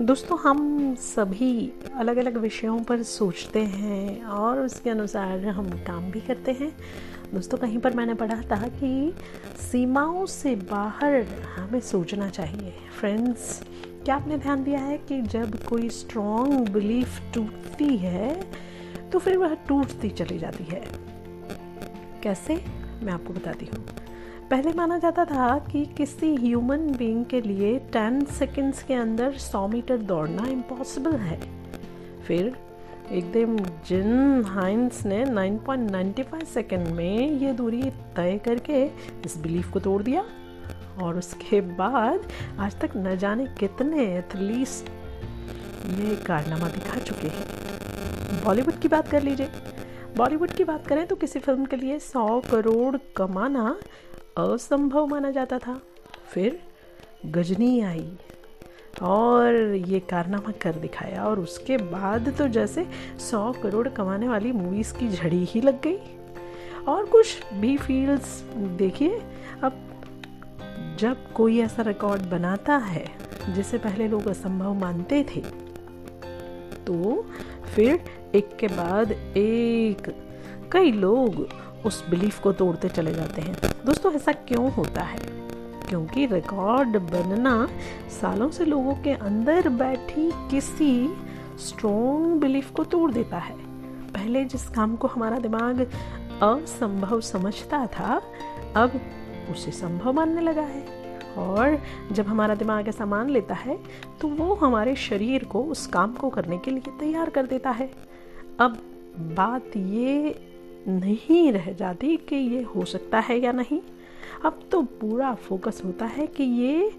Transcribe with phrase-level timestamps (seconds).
[0.00, 6.20] दोस्तों, हम सभी अलग अलग विषयों पर सोचते हैं और उसके अनुसार हम काम भी
[6.20, 6.70] करते हैं।
[7.34, 9.14] दोस्तों, कहीं पर मैंने पढ़ा था कि
[9.60, 11.20] सीमाओं से बाहर
[11.56, 13.62] हमें सोचना चाहिए। फ्रेंड्स
[14.04, 18.50] क्या आपने ध्यान दिया है कि जब कोई स्ट्रॉन्ग बिलीफ टूटती है
[19.12, 20.84] तो फिर वह टूटती चली जाती है?
[22.22, 22.64] कैसे?
[23.02, 23.86] मैं आपको बताती हूँ।
[24.54, 29.66] पहले माना जाता था कि किसी ह्यूमन बीइंग के लिए 10 सेकंड्स के अंदर 100
[29.68, 31.38] मीटर दौड़ना इम्पॉसिबल है।
[32.26, 32.56] फिर
[33.12, 37.82] एक दिन जिन हाइंस ने 9.95 सेकंड में ये दूरी
[38.16, 38.84] तय करके
[39.24, 40.24] इस बिलीफ को तोड़ दिया
[41.02, 42.28] और उसके बाद
[42.58, 44.82] आज तक न जाने कितने एथलीट्स
[45.86, 49.48] ये कारनामा दिखा चुके हैं। बॉलीवुड की बात कर लीजिए।
[50.16, 53.76] बॉलीवुड की बात करें तो किसी फ़िल्म के लिए 100 करोड़ कमाना
[54.36, 55.80] असंभव माना जाता था।
[56.28, 56.58] फिर
[57.26, 58.10] गजनी आई
[59.02, 59.56] और
[59.88, 62.86] ये कारनामा कर दिखाया और उसके बाद तो जैसे
[63.20, 65.98] सौ करोड़ कमाने वाली मूवीज़ की झड़ी ही लग गई।
[66.88, 68.40] और कुछ भी फील्ड्स
[68.78, 69.20] देखिए,
[69.62, 69.80] अब
[71.00, 73.04] जब कोई ऐसा रिकॉर्ड बनाता है
[73.48, 75.40] जिसे पहले लोग असंभव मानते थे
[76.86, 77.24] तो
[77.74, 78.04] फिर
[78.34, 80.14] एक के बाद एक,
[80.72, 81.46] कई लोग
[81.86, 83.56] उस बिलीफ को तोड़ते चले जाते हैं।
[83.86, 85.18] दोस्तों, ऐसा क्यों होता है?
[85.88, 87.68] क्योंकि रिकॉर्ड बनना
[88.10, 91.08] सालों से लोगों के अंदर बैठी किसी
[91.58, 93.56] स्ट्रॉन्ग बिलीफ को तोड़ देता है।
[94.12, 95.80] पहले जिस काम को हमारा दिमाग
[96.42, 98.20] असंभव समझता था,
[98.76, 99.00] अब
[99.50, 101.04] उसे संभव मानने लगा है।
[101.38, 101.78] और
[102.12, 103.78] जब हमारा दिमाग ऐसा मान लेता है
[104.20, 107.90] तो वो हमारे शरीर को उस काम को करने के लिए तैयार कर देता है।
[108.60, 108.76] अब
[109.36, 110.34] बात ये
[110.88, 113.80] नहीं रह जाती कि ये हो सकता है या नहीं।
[114.44, 116.90] अब तो पूरा फोकस होता है कि ये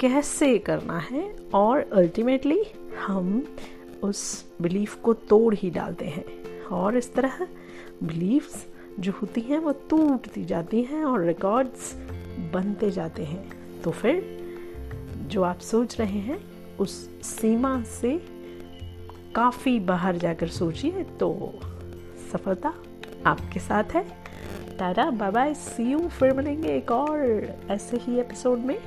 [0.00, 2.64] कैसे करना है और अल्टीमेटली
[3.06, 3.56] हम
[4.02, 6.24] उस बिलीफ को तोड़ ही डालते हैं।
[6.64, 7.48] और इस तरह
[8.02, 8.66] बिलीफ्स
[9.00, 11.94] जो होती हैं वो टूटती जाती हैं और रिकॉर्ड्स
[12.52, 13.50] बनते जाते हैं।
[13.82, 14.38] तो फिर
[15.26, 16.40] जो आप सोच रहे हैं,
[16.78, 18.22] उस सीमा से
[19.34, 21.52] काफ़ी बाहर जाकर सोचिए तो
[22.32, 22.74] सफलता
[23.26, 24.04] आपके साथ है।
[24.78, 28.78] Tata bye bye see you फिर मिलेंगे एक और ऐसे ही एपिसोड में।